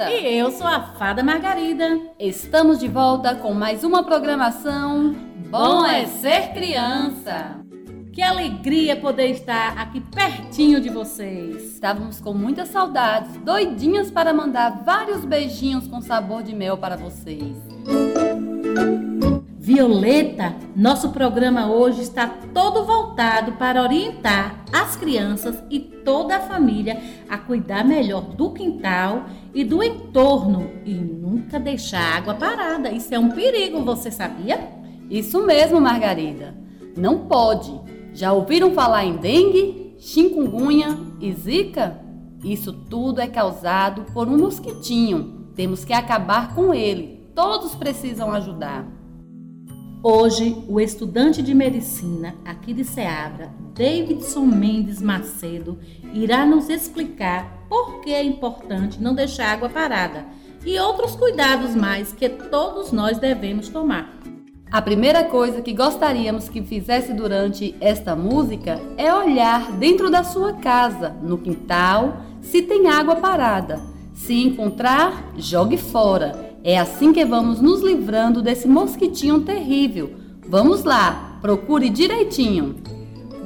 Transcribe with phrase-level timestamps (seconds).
[0.00, 0.10] Violeta.
[0.10, 2.00] E eu sou a Fada Margarida.
[2.18, 5.14] Estamos de volta com mais uma programação
[5.50, 7.58] Bom é Ser Criança.
[8.12, 11.74] Que alegria poder estar aqui pertinho de vocês.
[11.74, 17.56] Estávamos com muitas saudades, doidinhas para mandar vários beijinhos com sabor de mel para vocês.
[19.62, 26.98] Violeta, nosso programa hoje está todo voltado para orientar as crianças e toda a família
[27.28, 32.90] a cuidar melhor do quintal e do entorno e nunca deixar água parada.
[32.90, 34.66] Isso é um perigo, você sabia?
[35.10, 36.54] Isso mesmo, Margarida.
[36.96, 37.78] Não pode.
[38.14, 42.00] Já ouviram falar em dengue, chikungunya e zika?
[42.42, 45.50] Isso tudo é causado por um mosquitinho.
[45.54, 47.30] Temos que acabar com ele.
[47.34, 48.99] Todos precisam ajudar.
[50.02, 55.78] Hoje, o estudante de medicina aqui de Ceabra, Davidson Mendes Macedo,
[56.14, 60.24] irá nos explicar por que é importante não deixar água parada
[60.64, 64.18] e outros cuidados mais que todos nós devemos tomar.
[64.72, 70.54] A primeira coisa que gostaríamos que fizesse durante esta música é olhar dentro da sua
[70.54, 73.78] casa, no quintal, se tem água parada.
[74.14, 80.14] Se encontrar, jogue fora é assim que vamos nos livrando desse mosquitinho terrível.
[80.46, 82.76] Vamos lá, procure direitinho.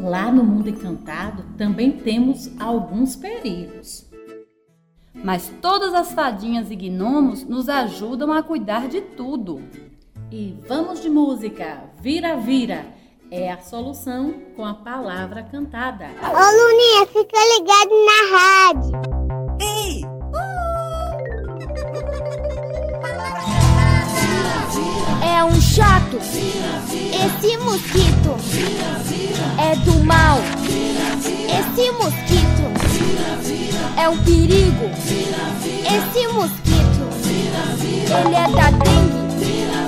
[0.02, 4.04] Lá no mundo encantado também temos alguns perigos.
[5.14, 9.62] Mas todas as fadinhas e gnomos nos ajudam a cuidar de tudo.
[10.30, 12.84] E vamos de música, vira, vira.
[13.30, 16.06] É a solução com a palavra cantada.
[16.06, 19.33] Ô Luninha, fica ligado na rádio.
[25.22, 26.18] É um chato.
[26.18, 28.36] Esse mosquito
[29.58, 30.38] é do mal.
[31.48, 32.64] Esse mosquito
[33.96, 34.90] é um perigo.
[35.84, 37.08] Esse mosquito,
[38.06, 39.24] ele é da dengue.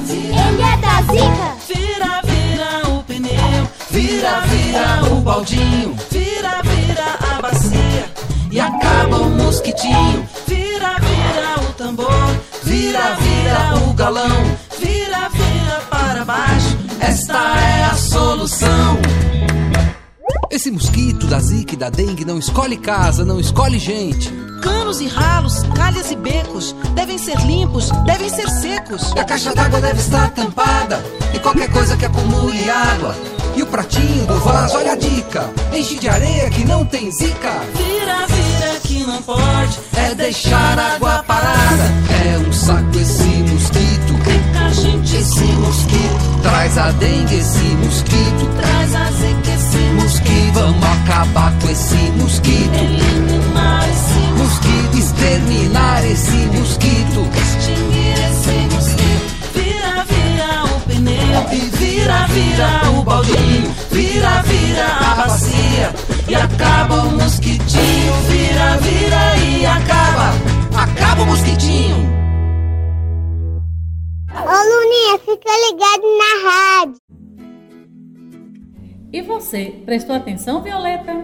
[0.09, 1.57] Ele é da zika.
[1.67, 3.69] Vira, vira o pneu.
[3.91, 5.97] Vira, vira o baldinho.
[6.11, 8.11] Vira, vira a bacia.
[8.51, 10.29] E acaba o mosquitinho.
[10.47, 12.37] Vira, vira o tambor.
[12.63, 14.66] Vira, vira o galão.
[17.01, 18.99] Esta é a solução.
[20.51, 24.33] Esse mosquito da zika e da dengue não escolhe casa, não escolhe gente.
[24.61, 29.13] Canos e ralos, calhas e becos devem ser limpos, devem ser secos.
[29.15, 31.01] E a caixa d'água deve estar tampada
[31.33, 33.15] e qualquer coisa que acumule água.
[33.55, 37.53] E o pratinho do vaso, olha a dica: enche de areia que não tem zica.
[37.77, 41.85] Vira, vira que não pode, é deixar água parada.
[42.27, 43.36] É um saco esse
[45.37, 46.41] esse mosquito.
[46.43, 48.49] Traz a dengue, esse mosquito.
[48.57, 50.53] Traz a zika, esse mosquito.
[50.55, 59.37] Vamos acabar com esse mosquito, eliminar esse mosquito, exterminar esse mosquito, extinguir esse mosquito.
[59.55, 61.47] Vira, vira o pneu.
[61.53, 65.95] E vira, vira o baldinho, vira, vira a bacia.
[66.29, 68.15] E acaba o mosquitinho.
[68.29, 70.33] Vira, vira e acaba,
[70.75, 72.26] acaba o mosquitinho.
[74.45, 77.01] Luninha, fica ligado na rádio.
[79.13, 81.15] E você, prestou atenção, Violeta?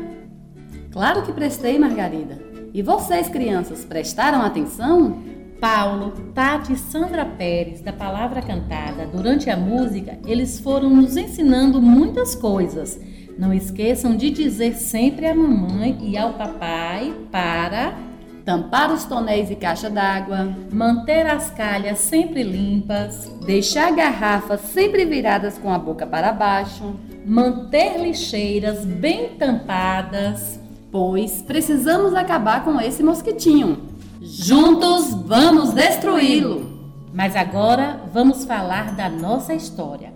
[0.91, 2.41] Claro que prestei, Margarida.
[2.73, 5.23] E vocês, crianças, prestaram atenção?
[5.61, 11.81] Paulo, Tati e Sandra Pérez, da Palavra Cantada, durante a música, eles foram nos ensinando
[11.81, 12.99] muitas coisas.
[13.39, 17.97] Não esqueçam de dizer sempre à mamãe e ao papai para
[18.45, 25.59] tampar os tonéis e caixa d'água, manter as calhas sempre limpas, deixar garrafas sempre viradas
[25.59, 26.95] com a boca para baixo,
[27.25, 30.61] manter lixeiras bem tampadas,
[30.91, 33.83] pois precisamos acabar com esse mosquitinho.
[34.21, 36.71] Juntos vamos destruí-lo.
[37.13, 40.15] Mas agora vamos falar da nossa história.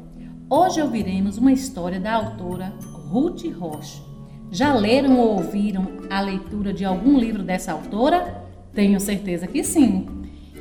[0.49, 2.73] Hoje ouviremos uma história da autora
[3.11, 4.06] Ruth Rocha.
[4.51, 8.45] Já leram ou ouviram a leitura de algum livro dessa autora?
[8.75, 10.07] Tenho certeza que sim.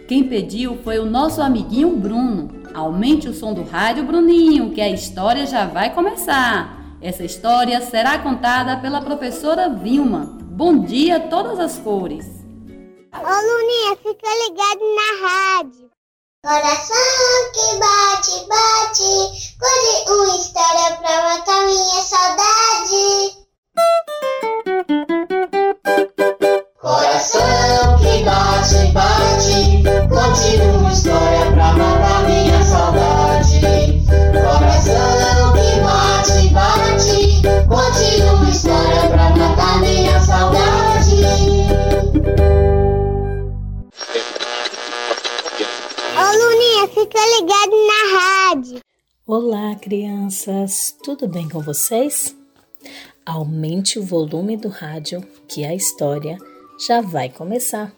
[0.08, 2.64] Quem pediu foi o nosso amiguinho Bruno.
[2.74, 6.98] Aumente o som do rádio, Bruninho, que a história já vai começar.
[7.02, 10.38] Essa história será contada pela professora Vilma.
[10.44, 12.26] Bom dia, todas as cores.
[13.14, 15.90] Ô Luninha, fica ligado na rádio.
[16.44, 23.44] Coração que bate, bate, conte uma história pra matar minha saudade.
[26.80, 33.60] Coração que bate, bate, conte uma história pra matar minha saudade.
[34.31, 41.25] Coração que bate, bate, conte uma história pra matar minha saudade.
[46.16, 48.80] Ô Luninha, fica ligado na rádio.
[49.27, 50.95] Olá, crianças!
[51.04, 52.36] Tudo bem com vocês?
[53.25, 56.38] Aumente o volume do rádio que a história
[56.88, 57.92] já vai começar.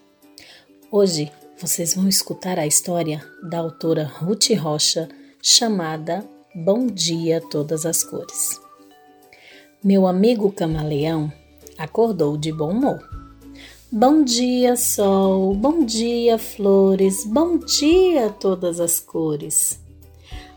[0.89, 1.29] Hoje
[1.59, 5.09] vocês vão escutar a história da autora Ruth Rocha
[5.43, 6.25] chamada
[6.55, 8.61] Bom Dia Todas as Cores.
[9.83, 11.29] Meu amigo camaleão
[11.77, 13.05] acordou de bom humor.
[13.91, 19.77] Bom dia, sol, bom dia, flores, bom dia todas as cores.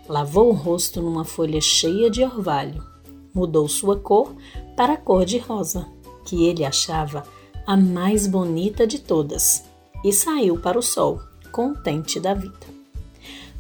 [0.09, 2.89] Lavou o rosto numa folha cheia de orvalho.
[3.33, 4.35] Mudou sua cor
[4.77, 5.87] para a cor de rosa,
[6.25, 7.25] que ele achava
[7.67, 9.65] a mais bonita de todas,
[10.05, 11.21] e saiu para o sol,
[11.53, 12.67] contente da vida.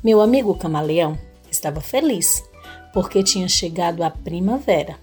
[0.02, 1.18] Meu amigo camaleão
[1.50, 2.42] estava feliz,
[2.92, 4.98] porque tinha chegado a primavera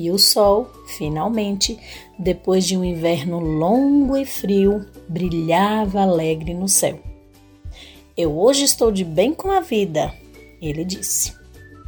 [0.00, 1.78] e o sol, finalmente,
[2.18, 6.98] depois de um inverno longo e frio, brilhava alegre no céu.
[8.16, 10.10] Eu hoje estou de bem com a vida,
[10.60, 11.34] ele disse.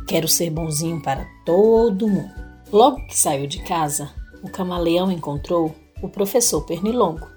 [0.06, 2.41] Quero ser bonzinho para todo mundo.
[2.72, 4.10] Logo que saiu de casa,
[4.42, 7.28] o camaleão encontrou o professor Pernilongo.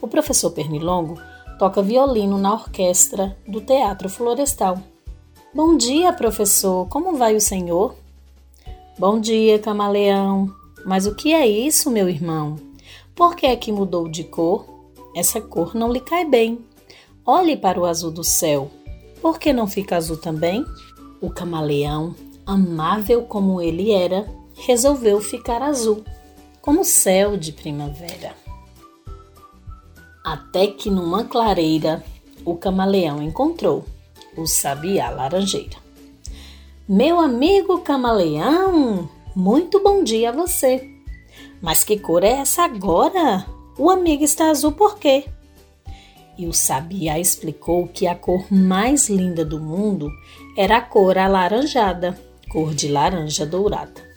[0.00, 1.20] O professor Pernilongo
[1.58, 4.78] toca violino na orquestra do Teatro Florestal.
[5.52, 6.86] Bom dia, professor.
[6.88, 7.96] Como vai o senhor?
[8.96, 10.48] Bom dia, camaleão.
[10.86, 12.54] Mas o que é isso, meu irmão?
[13.16, 14.64] Por que é que mudou de cor?
[15.16, 16.60] Essa cor não lhe cai bem.
[17.26, 18.70] Olhe para o azul do céu.
[19.20, 20.64] Por que não fica azul também?
[21.20, 22.14] O camaleão,
[22.46, 24.24] amável como ele era,
[24.64, 26.04] resolveu ficar azul,
[26.60, 28.32] como céu de primavera.
[30.24, 32.04] Até que numa clareira,
[32.44, 33.84] o camaleão encontrou
[34.36, 35.76] o sabiá laranjeira.
[36.88, 40.88] Meu amigo camaleão, muito bom dia a você.
[41.60, 43.44] Mas que cor é essa agora?
[43.76, 45.24] O amigo está azul por quê?
[46.38, 50.08] E o sabiá explicou que a cor mais linda do mundo
[50.56, 52.16] era a cor alaranjada,
[52.48, 54.11] cor de laranja dourada.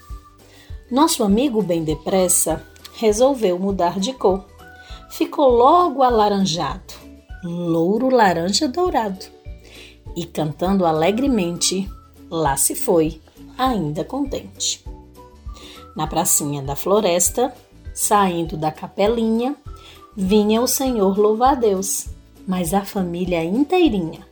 [0.96, 2.64] Nosso amigo bem depressa
[2.94, 4.46] resolveu mudar de cor.
[5.10, 6.94] Ficou logo alaranjado,
[7.44, 9.26] louro laranja dourado.
[10.16, 11.86] E cantando alegremente,
[12.32, 13.22] Lá se foi,
[13.58, 14.86] ainda contente.
[15.98, 17.54] Na pracinha da floresta,
[17.94, 19.54] saindo da capelinha,
[20.16, 22.08] vinha o senhor louvar a Deus,
[22.48, 24.26] mas a família inteirinha.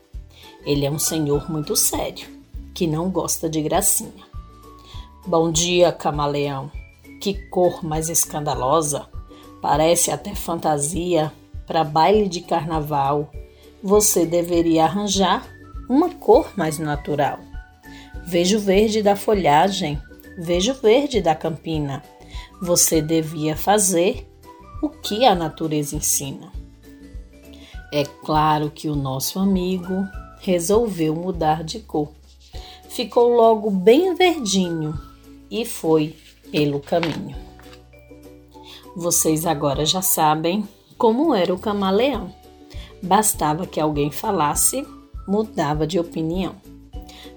[0.66, 2.26] Ele é um senhor muito sério,
[2.74, 4.33] que não gosta de gracinha.
[5.26, 6.70] Bom dia, camaleão.
[7.22, 9.08] Que cor mais escandalosa!
[9.62, 11.32] Parece até fantasia
[11.66, 13.32] para baile de carnaval.
[13.82, 15.48] Você deveria arranjar
[15.90, 17.40] uma cor mais natural.
[18.26, 19.98] Vejo verde da folhagem,
[20.38, 22.04] vejo verde da campina.
[22.62, 24.30] Você devia fazer
[24.82, 26.52] o que a natureza ensina.
[27.94, 30.06] É claro que o nosso amigo
[30.42, 32.12] resolveu mudar de cor.
[32.90, 35.13] Ficou logo bem verdinho
[35.54, 36.16] e foi
[36.52, 37.36] pelo caminho.
[38.96, 40.68] Vocês agora já sabem
[40.98, 42.34] como era o camaleão.
[43.02, 44.86] Bastava que alguém falasse,
[45.28, 46.56] mudava de opinião.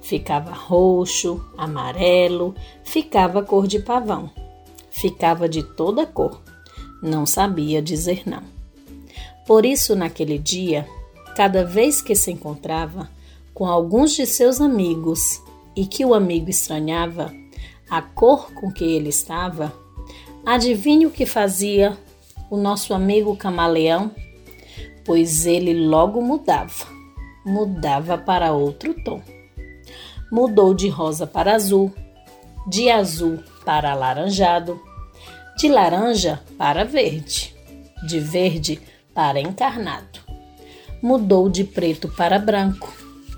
[0.00, 4.30] Ficava roxo, amarelo, ficava cor de pavão.
[4.90, 6.40] Ficava de toda cor.
[7.02, 8.42] Não sabia dizer não.
[9.46, 10.88] Por isso, naquele dia,
[11.36, 13.10] cada vez que se encontrava
[13.52, 15.42] com alguns de seus amigos
[15.74, 17.32] e que o amigo estranhava
[17.90, 19.72] a cor com que ele estava,
[20.44, 21.96] adivinhe o que fazia
[22.50, 24.10] o nosso amigo camaleão?
[25.04, 26.86] Pois ele logo mudava,
[27.44, 29.22] mudava para outro tom
[30.30, 31.92] mudou de rosa para azul,
[32.66, 34.80] de azul para alaranjado,
[35.56, 37.54] de laranja para verde,
[38.06, 38.80] de verde
[39.14, 40.20] para encarnado.
[41.02, 42.92] Mudou de preto para branco,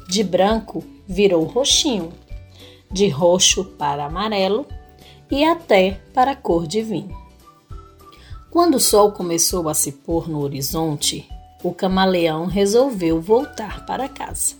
[0.08, 2.12] de branco virou roxinho,
[2.90, 4.66] de roxo para amarelo
[5.30, 7.16] e até para a cor de vinho.
[8.50, 11.28] Quando o sol começou a se pôr no horizonte,
[11.62, 14.54] o camaleão resolveu voltar para casa.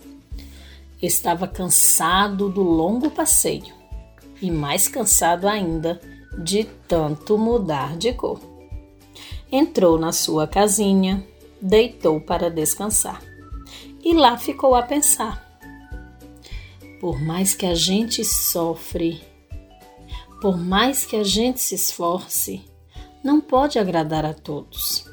[1.01, 3.73] Estava cansado do longo passeio
[4.41, 5.99] e mais cansado ainda
[6.37, 8.39] de tanto mudar de cor.
[9.51, 11.25] Entrou na sua casinha,
[11.59, 13.21] deitou para descansar
[14.03, 15.48] e lá ficou a pensar.
[16.99, 19.21] Por mais que a gente sofre,
[20.41, 22.61] por mais que a gente se esforce,
[23.23, 25.05] não pode agradar a todos.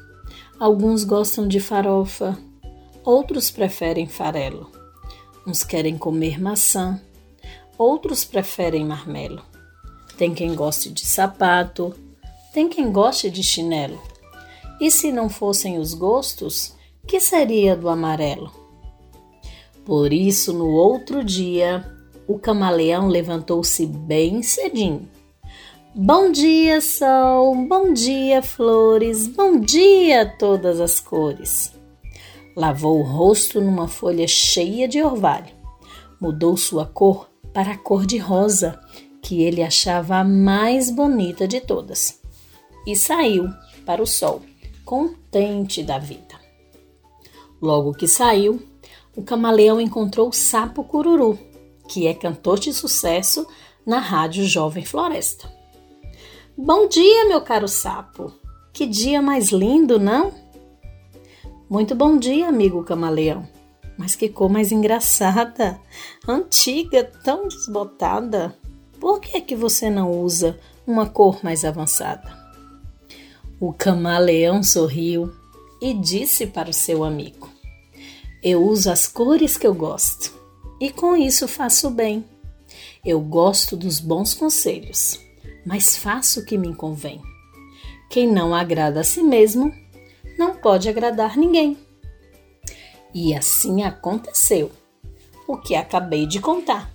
[0.59, 2.37] Alguns gostam de farofa,
[3.03, 4.69] outros preferem farelo.
[5.45, 7.01] Uns querem comer maçã,
[7.77, 9.41] outros preferem marmelo.
[10.17, 11.93] Tem quem goste de sapato,
[12.53, 14.01] tem quem goste de chinelo.
[14.81, 16.73] E se não fossem os gostos,
[17.07, 18.66] que seria do amarelo?
[19.87, 21.89] Por isso, no outro dia,
[22.27, 25.07] o camaleão levantou-se bem cedinho.
[25.95, 31.71] Bom dia, sol, bom dia, flores, bom dia, todas as cores.
[32.53, 35.55] Lavou o rosto numa folha cheia de orvalho.
[36.19, 38.77] Mudou sua cor para a cor de rosa,
[39.21, 42.19] que ele achava a mais bonita de todas.
[42.85, 43.47] E saiu
[43.85, 44.41] para o sol,
[44.83, 46.35] contente da vida.
[47.61, 48.61] Logo que saiu,
[49.17, 51.39] o camaleão encontrou o sapo cururu,
[51.89, 53.47] que é cantor de sucesso
[53.83, 55.51] na Rádio Jovem Floresta.
[56.55, 58.31] Bom dia, meu caro sapo!
[58.71, 60.31] Que dia mais lindo, não?
[61.67, 63.47] Muito bom dia, amigo camaleão.
[63.97, 65.81] Mas que cor mais engraçada,
[66.27, 68.55] antiga, tão desbotada.
[68.99, 72.37] Por que é que você não usa uma cor mais avançada?
[73.59, 75.33] O camaleão sorriu
[75.81, 77.56] e disse para o seu amigo:
[78.43, 80.33] Eu uso as cores que eu gosto
[80.79, 82.23] e com isso faço bem.
[83.03, 85.19] Eu gosto dos bons conselhos,
[85.65, 87.21] mas faço o que me convém.
[88.09, 89.73] Quem não agrada a si mesmo
[90.37, 91.77] não pode agradar ninguém.
[93.13, 94.71] E assim aconteceu,
[95.47, 96.91] o que acabei de contar.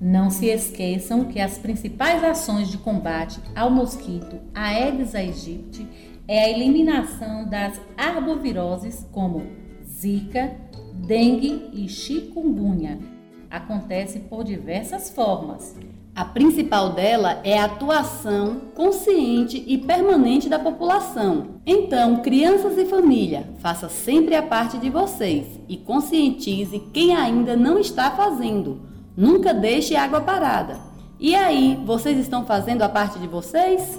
[0.01, 5.85] Não se esqueçam que as principais ações de combate ao mosquito Aedes aegypti
[6.29, 9.49] é a eliminação das arboviroses como
[9.85, 10.55] Zika,
[10.95, 13.01] dengue e chikungunya.
[13.51, 15.77] Acontece por diversas formas.
[16.21, 21.63] A principal dela é a atuação consciente e permanente da população.
[21.65, 27.79] Então, crianças e família, faça sempre a parte de vocês e conscientize quem ainda não
[27.79, 28.83] está fazendo
[29.17, 30.79] Nunca deixe água parada.
[31.19, 33.99] E aí, vocês estão fazendo a parte de vocês?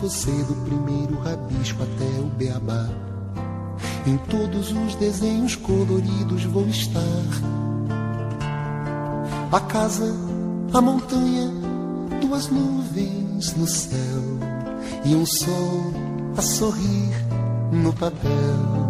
[0.00, 2.88] Você do primeiro rabisco até o beabá.
[4.06, 7.02] Em todos os desenhos coloridos vou estar
[9.50, 10.14] a casa,
[10.74, 11.50] a montanha,
[12.20, 14.22] duas nuvens no céu
[15.04, 15.92] e um sol
[16.36, 17.14] a sorrir
[17.72, 18.87] no papel.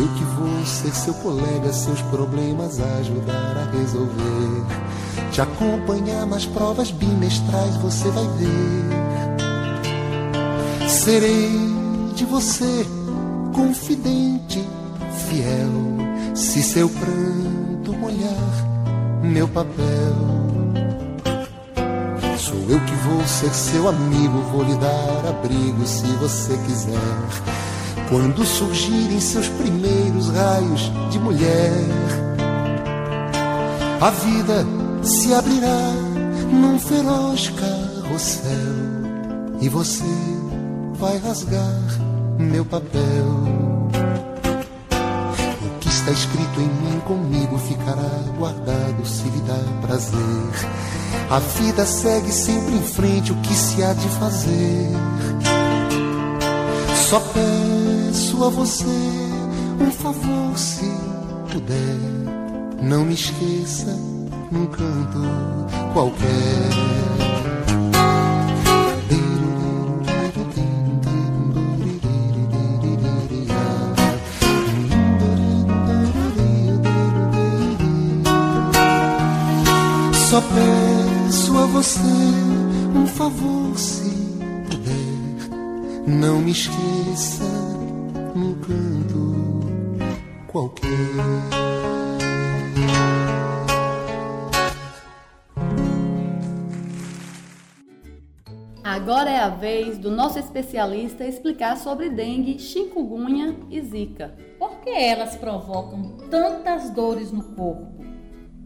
[0.00, 4.64] Eu que vou ser seu colega, seus problemas ajudar a resolver.
[5.30, 8.86] Te acompanhar nas provas bimestrais, você vai ver.
[10.88, 11.50] Serei
[12.14, 12.86] de você
[13.54, 14.66] confidente,
[15.28, 18.70] fiel, se seu pranto molhar
[19.22, 20.14] meu papel.
[22.38, 27.69] Sou eu que vou ser seu amigo, vou lhe dar abrigo se você quiser.
[28.10, 31.86] Quando surgirem seus primeiros raios de mulher,
[34.00, 34.66] a vida
[35.00, 35.92] se abrirá
[36.50, 38.50] num feroz carrossel
[39.60, 40.02] e você
[40.94, 41.80] vai rasgar
[42.36, 43.80] meu papel.
[45.86, 50.68] está escrito em mim, comigo ficará guardado se lhe dá prazer.
[51.30, 54.88] A vida segue sempre em frente, o que se há de fazer?
[57.08, 57.20] Só
[58.40, 58.86] peço a você
[59.80, 60.90] um favor, se
[61.52, 63.94] puder, não me esqueça
[64.50, 65.18] num canto
[65.92, 66.70] qualquer.
[80.30, 82.00] Só peço a você
[82.94, 84.10] um favor, se
[84.68, 86.06] puder.
[86.06, 87.59] Não me esqueça
[90.50, 90.88] qualquer.
[98.82, 104.36] Agora é a vez do nosso especialista explicar sobre dengue, chikungunya e zika.
[104.58, 108.04] Por que elas provocam tantas dores no corpo?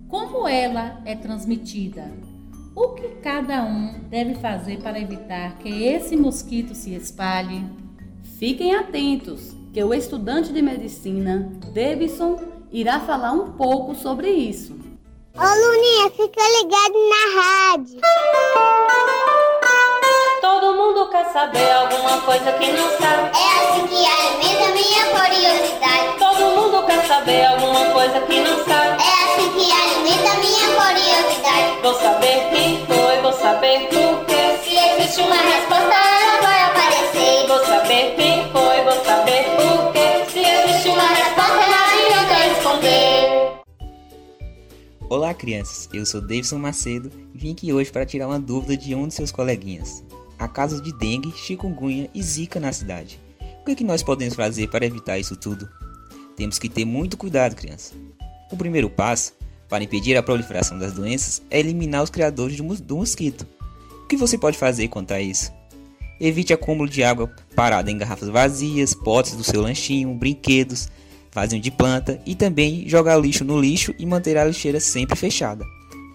[0.08, 2.10] Como ela é transmitida?
[2.74, 7.64] O que cada um deve fazer para evitar que esse mosquito se espalhe?
[8.38, 12.38] Fiquem atentos, que o estudante de medicina, Davidson,
[12.70, 14.72] irá falar um pouco sobre isso.
[15.36, 18.00] Ô Luninha, fica ligado na rádio.
[20.40, 23.36] Todo mundo quer saber alguma coisa que não sabe.
[23.36, 26.18] É assim que alimenta minha curiosidade.
[26.20, 29.02] Todo mundo quer saber alguma coisa que não sabe.
[29.02, 31.82] É assim que alimenta minha curiosidade.
[31.82, 34.56] Vou saber quem foi, vou saber por quê.
[34.62, 35.73] Se existe uma resposta,
[45.10, 45.86] Olá, crianças.
[45.92, 49.12] Eu sou Davidson Macedo e vim aqui hoje para tirar uma dúvida de um de
[49.12, 50.02] seus coleguinhas.
[50.38, 53.20] Há casos de dengue, chikungunya e zika na cidade.
[53.60, 55.68] O que, é que nós podemos fazer para evitar isso tudo?
[56.34, 57.92] Temos que ter muito cuidado, criança.
[58.50, 59.34] O primeiro passo
[59.68, 63.46] para impedir a proliferação das doenças é eliminar os criadores do mosquito.
[64.04, 65.52] O que você pode fazer quanto a isso?
[66.18, 70.88] Evite acúmulo de água parada em garrafas vazias, potes do seu lanchinho, brinquedos,
[71.34, 75.64] vasinho de planta e também jogar lixo no lixo e manter a lixeira sempre fechada.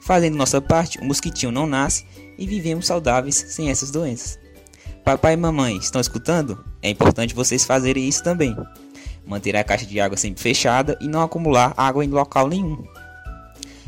[0.01, 2.05] Fazendo nossa parte, o mosquitinho não nasce
[2.37, 4.39] e vivemos saudáveis sem essas doenças.
[5.03, 6.63] Papai e mamãe, estão escutando?
[6.81, 8.55] É importante vocês fazerem isso também.
[9.25, 12.83] Manter a caixa de água sempre fechada e não acumular água em local nenhum.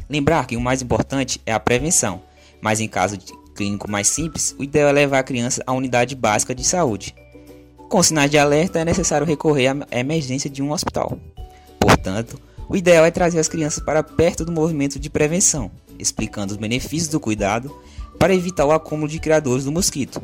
[0.10, 2.22] Lembrar que o mais importante é a prevenção,
[2.62, 6.16] mas em caso de clínico mais simples, o ideal é levar a criança à unidade
[6.16, 7.16] básica de saúde.
[7.92, 11.20] Com sinais de alerta, é necessário recorrer à emergência de um hospital.
[11.78, 16.58] Portanto, o ideal é trazer as crianças para perto do movimento de prevenção, explicando os
[16.58, 17.70] benefícios do cuidado
[18.18, 20.24] para evitar o acúmulo de criadores do mosquito.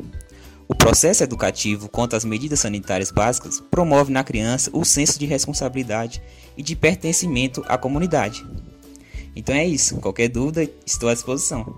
[0.65, 6.21] O processo educativo quanto às medidas sanitárias básicas promove na criança o senso de responsabilidade
[6.55, 8.45] e de pertencimento à comunidade.
[9.35, 9.97] Então é isso.
[9.97, 11.77] Qualquer dúvida, estou à disposição.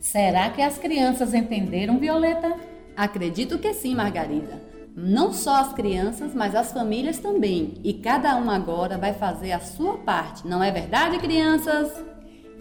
[0.00, 2.70] Será que as crianças entenderam, Violeta?
[3.00, 4.62] Acredito que sim, Margarida.
[4.94, 7.80] Não só as crianças, mas as famílias também.
[7.82, 11.90] E cada um agora vai fazer a sua parte, não é verdade, crianças?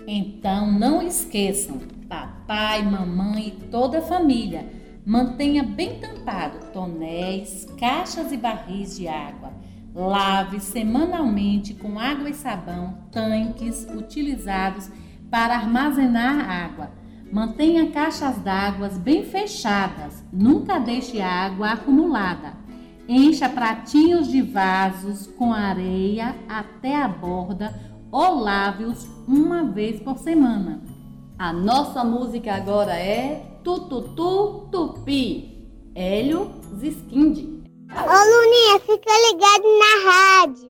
[0.07, 4.65] Então não esqueçam, papai, mamãe e toda a família,
[5.05, 9.51] mantenha bem tampado tonéis, caixas e barris de água.
[9.93, 14.89] Lave semanalmente com água e sabão tanques utilizados
[15.29, 16.98] para armazenar água.
[17.31, 22.57] Mantenha caixas d'água bem fechadas, nunca deixe água acumulada.
[23.07, 27.79] Encha pratinhos de vasos com areia até a borda
[28.11, 30.81] ou lave-os uma vez por semana.
[31.37, 37.63] A nossa música agora é Tututu Tupi, Hélio Ziskindi.
[37.91, 40.69] Ô Luninha, fica ligado na rádio.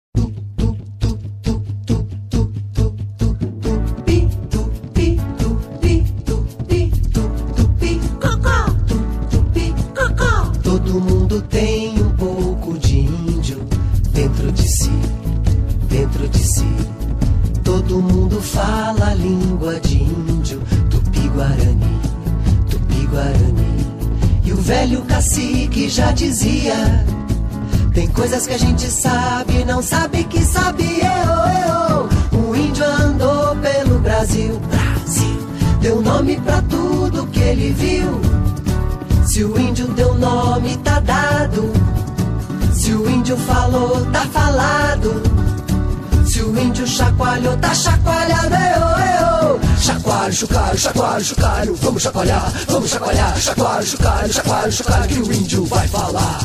[50.39, 51.75] Chocalho, chacoalho, chocalho.
[51.75, 53.37] Vamos chacoalhar, vamos chacoalhar.
[53.37, 55.07] Chacoalho, chocalho, chacoalho, chocalho.
[55.09, 56.39] Que o índio vai falar.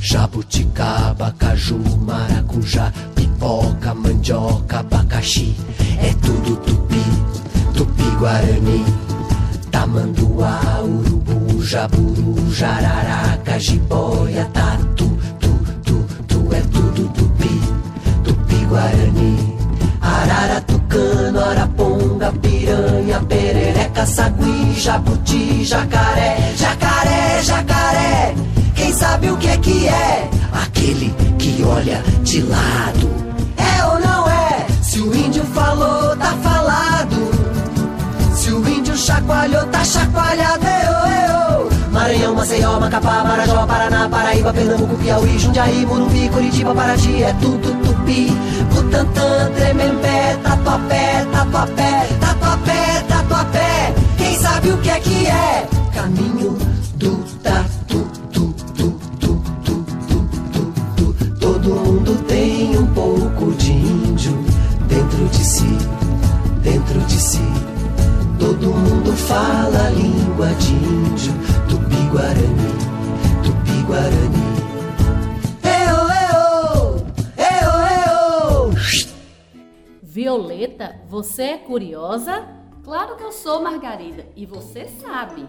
[0.00, 2.92] Jabuticaba, caju, maracujá.
[3.16, 5.56] pipoca, mandioca, abacaxi.
[6.00, 7.02] É tudo tupi,
[7.74, 8.84] tupi-guarani.
[9.72, 16.54] Tamanduá, urubu, jaburu, jararaca, jiboia, tatu, tu, tu, tu.
[16.54, 17.60] É tudo tupi,
[18.22, 19.58] tupi-guarani.
[20.00, 20.60] Arara,
[21.32, 28.34] tucano, araponga, piranha, perereca, sagui, jabuti, jacaré, jacaré, jacaré.
[28.74, 30.30] Quem sabe o que é que é?
[30.52, 33.10] Aquele que olha de lado.
[33.56, 34.66] É ou não é?
[34.82, 37.30] Se o índio falou, tá falado.
[38.34, 40.64] Se o índio chacoalhou, tá chacoalhado.
[40.64, 41.82] Eu, eu.
[41.90, 48.32] Maranhão, Maceió, Macapá, Marajó, Paraná, Paraíba, Pernambuco, Piauí, Jundiaí, Morumbi, Curitiba, Paraty, é tudo tupi.
[48.72, 53.94] Butantã, Tremembé, Tatuapé, Tatuapé, Tatuapé, Tatuapé.
[54.18, 55.68] Quem sabe o que é que é?
[55.94, 56.56] Caminho
[56.96, 61.34] do tatu, tu, tu, tu, tu, tu, tu, tu.
[61.40, 64.32] Todo mundo tem um pouco de índio
[64.88, 65.78] dentro de si,
[66.62, 67.40] dentro de si.
[68.38, 71.32] Todo mundo fala a língua de índio,
[71.68, 72.72] tupi-guarani,
[73.44, 74.41] tupi-guarani.
[80.22, 82.46] Violeta, você é curiosa?
[82.84, 85.48] Claro que eu sou, Margarida, e você sabe.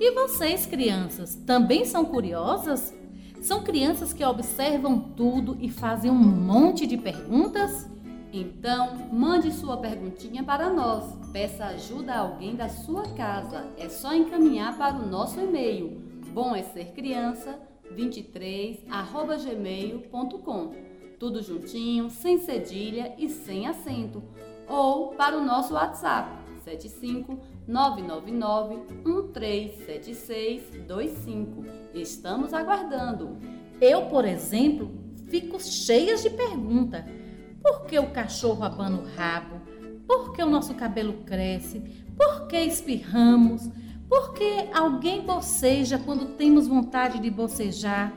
[0.00, 2.92] E vocês, crianças, também são curiosas?
[3.40, 7.88] São crianças que observam tudo e fazem um monte de perguntas?
[8.32, 11.04] Então, mande sua perguntinha para nós.
[11.32, 13.68] Peça ajuda a alguém da sua casa.
[13.78, 17.58] É só encaminhar para o nosso e-mail bom é ser criança
[17.96, 20.87] 23@gmail.com.
[21.18, 24.22] Tudo juntinho, sem cedilha e sem acento.
[24.68, 26.30] Ou para o nosso WhatsApp
[26.64, 31.64] 75 999 137625.
[31.92, 33.36] Estamos aguardando.
[33.80, 34.92] Eu, por exemplo,
[35.28, 37.04] fico cheia de perguntas.
[37.62, 39.60] Por que o cachorro abana o rabo?
[40.06, 41.80] Por que o nosso cabelo cresce?
[42.16, 43.68] Por que espirramos?
[44.08, 48.12] Por que alguém boceja quando temos vontade de bocejar?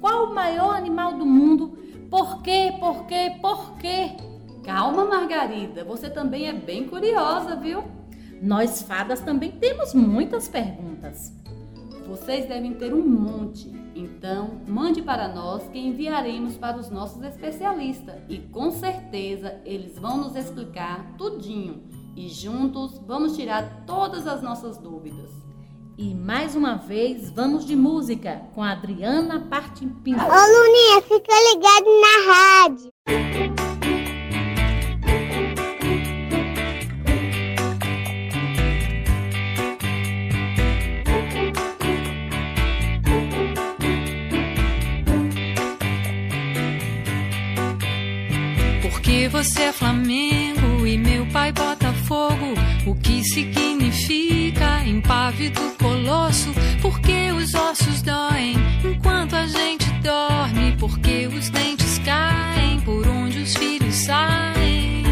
[0.00, 1.76] Qual o maior animal do mundo?
[2.10, 2.74] Por quê?
[2.80, 3.36] Por quê?
[3.40, 4.16] Por quê?
[4.64, 7.84] Calma, Margarida, você também é bem curiosa, viu?
[8.42, 11.32] Nós fadas também temos muitas perguntas.
[12.08, 13.72] Vocês devem ter um monte.
[13.94, 20.16] Então, mande para nós que enviaremos para os nossos especialistas e com certeza eles vão
[20.16, 21.82] nos explicar tudinho
[22.16, 25.30] e juntos vamos tirar todas as nossas dúvidas.
[26.02, 30.14] E mais uma vez vamos de música com a Adriana Partimpim.
[30.14, 32.90] Ô Luninha, fica ligado na rádio.
[48.80, 50.39] Porque você é Flamengo
[53.10, 56.50] que significa impávido colosso?
[56.80, 60.76] Porque os ossos doem enquanto a gente dorme.
[60.78, 65.02] Porque os dentes caem por onde os filhos saem.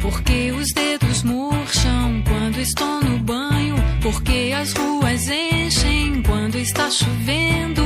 [0.00, 3.76] Porque os dedos murcham quando estou no banho.
[4.00, 7.81] Porque as ruas enchem quando está chovendo.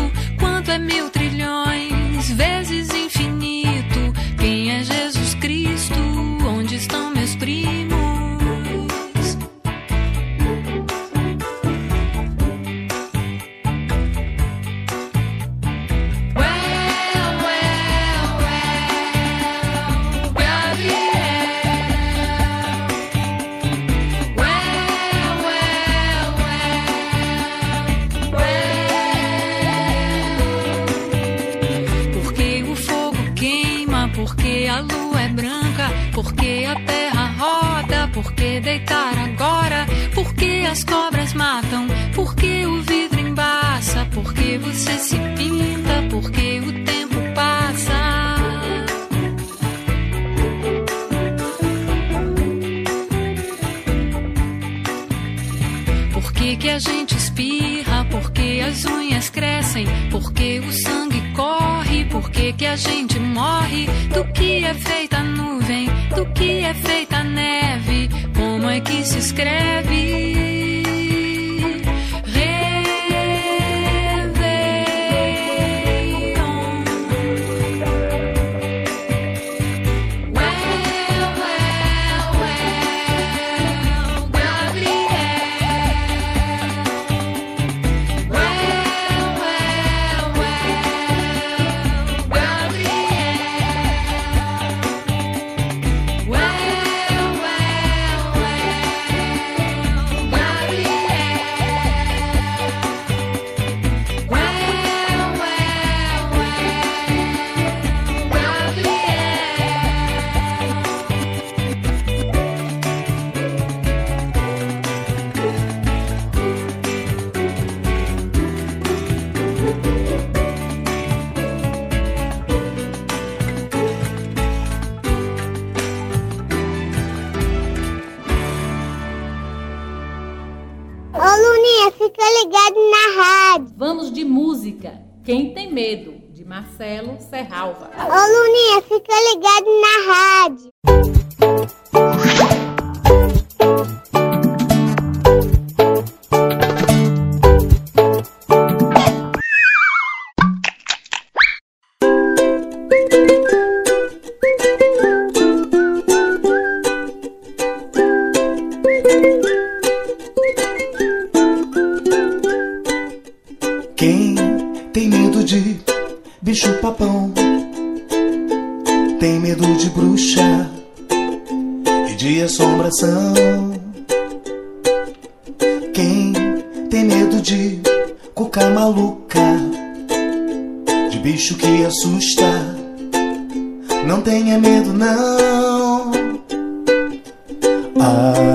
[131.92, 133.74] Fica ligado na rádio.
[133.76, 135.00] Vamos de música.
[135.24, 136.14] Quem tem medo?
[136.32, 137.90] De Marcelo Serralva.
[137.96, 140.70] Ô Luninha, fica ligado na rádio.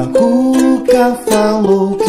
[0.02, 2.01] A cuca falou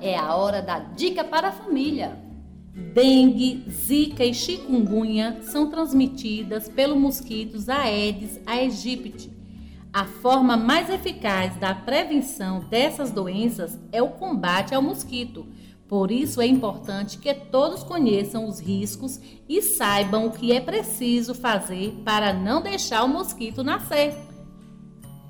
[0.00, 2.18] é a hora da dica para a família.
[2.72, 9.30] Dengue, zika e chikungunya são transmitidas pelo mosquitos Aedes aegypti.
[9.92, 15.46] A forma mais eficaz da prevenção dessas doenças é o combate ao mosquito.
[15.88, 21.34] Por isso é importante que todos conheçam os riscos e saibam o que é preciso
[21.34, 24.14] fazer para não deixar o mosquito nascer.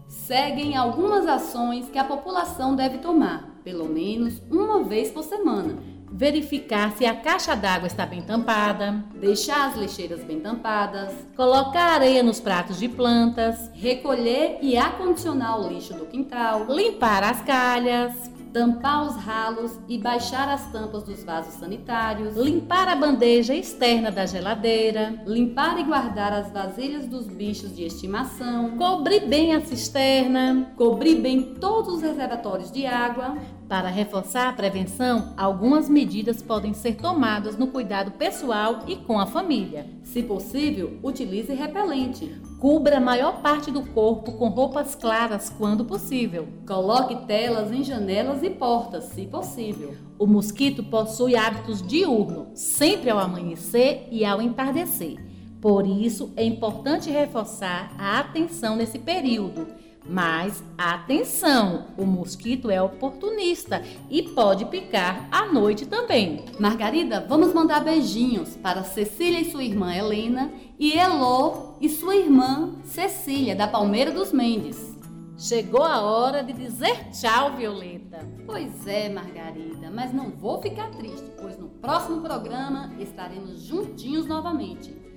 [0.07, 5.77] Seguem algumas ações que a população deve tomar, pelo menos uma vez por semana.
[6.13, 12.23] Verificar se a caixa d'água está bem tampada, Deixar as lixeiras bem tampadas, colocar areia
[12.23, 19.07] nos pratos de plantas, recolher e acondicionar o lixo do quintal, limpar as calhas, tampar
[19.07, 25.23] os ralos e baixar as tampas dos vasos sanitários, limpar a bandeja externa da geladeira,
[25.27, 30.73] limpar e guardar as vasilhas dos bichos de estimação, cobrir bem a cisterna.
[30.77, 33.37] cobrir bem todos os reservatórios de água,
[33.71, 39.27] Para reforçar a prevenção, algumas medidas podem ser tomadas no cuidado pessoal e com a
[39.27, 39.87] família.
[40.03, 42.29] se possível, utilize repelente.
[42.59, 46.49] Cubra a maior parte do corpo com roupas claras quando possível.
[46.67, 49.95] Coloque telas em janelas e portas, se possível.
[50.19, 55.17] O mosquito possui hábitos diurnos, sempre ao amanhecer e ao entardecer.
[55.61, 59.69] Por isso, é importante reforçar a atenção nesse período.
[60.09, 66.45] Mas atenção, o mosquito é oportunista e pode picar à noite também.
[66.59, 72.75] Margarida, vamos mandar beijinhos para Cecília e sua irmã Helena e Elô e sua irmã
[72.85, 74.91] Cecília, da Palmeira dos Mendes.
[75.39, 78.19] Chegou a hora de dizer tchau, Violeta.
[78.45, 85.10] Pois é, Margarida, mas não vou ficar triste, pois no próximo programa estaremos juntinhos novamente.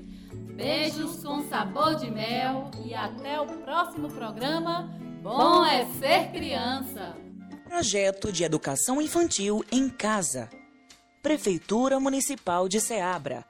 [0.56, 4.90] Beijos com sabor de mel E até o próximo programa.
[5.22, 7.16] Bom é ser criança.
[7.68, 10.50] Projeto de Educação Infantil em Casa.
[11.24, 13.46] Prefeitura Municipal de Ceabra.